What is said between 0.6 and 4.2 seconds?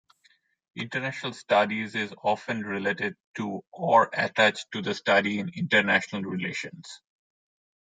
International Studies is often related to or